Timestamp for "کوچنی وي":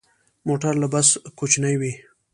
1.39-1.93